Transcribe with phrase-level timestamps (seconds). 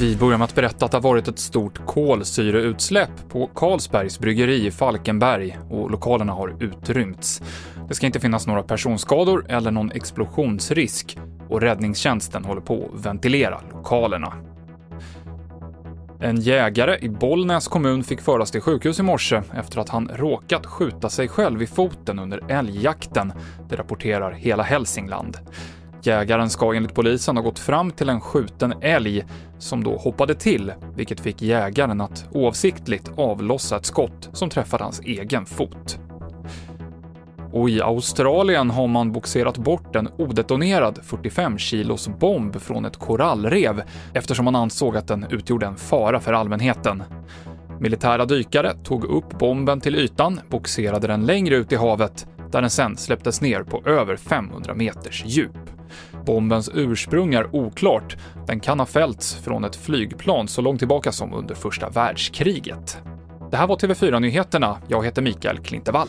[0.00, 4.66] Vi börjar med att berätta att det har varit ett stort kolsyreutsläpp på Carlsbergs bryggeri
[4.66, 7.42] i Falkenberg och lokalerna har utrymts.
[7.88, 11.18] Det ska inte finnas några personskador eller någon explosionsrisk
[11.48, 14.32] och räddningstjänsten håller på att ventilera lokalerna.
[16.20, 20.66] En jägare i Bollnäs kommun fick föras till sjukhus i morse efter att han råkat
[20.66, 23.32] skjuta sig själv i foten under älgjakten.
[23.68, 25.36] Det rapporterar Hela Hälsingland.
[26.02, 29.24] Jägaren ska enligt polisen ha gått fram till en skjuten älg
[29.58, 35.00] som då hoppade till, vilket fick jägaren att oavsiktligt avlossa ett skott som träffade hans
[35.00, 35.98] egen fot.
[37.52, 43.82] Och i Australien har man boxerat bort en odetonerad 45 kilos bomb från ett korallrev
[44.14, 47.02] eftersom man ansåg att den utgjorde en fara för allmänheten.
[47.80, 52.70] Militära dykare tog upp bomben till ytan, boxerade den längre ut i havet, där den
[52.70, 55.56] sen släpptes ner på över 500 meters djup.
[56.26, 58.16] Bombens ursprung är oklart.
[58.46, 62.98] Den kan ha fällts från ett flygplan så långt tillbaka som under första världskriget.
[63.50, 64.78] Det här var TV4-nyheterna.
[64.88, 66.08] Jag heter Mikael Klintevall.